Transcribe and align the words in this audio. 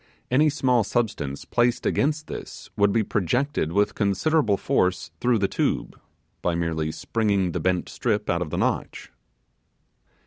Any 0.31 0.49
small 0.49 0.83
substance 0.83 1.45
placed 1.45 1.85
against 1.85 2.25
this 2.25 2.71
would 2.75 2.91
be 2.91 3.03
projected 3.03 3.71
with 3.71 3.93
considerable 3.93 4.57
force 4.57 5.11
through 5.19 5.37
the 5.37 5.47
tube, 5.47 5.95
by 6.41 6.55
merely 6.55 6.91
springing 6.91 7.51
the 7.51 7.59
bent 7.59 7.87
strip 7.87 8.27
out 8.27 8.41
of 8.41 8.49
the 8.49 8.57
notch. 8.57 9.11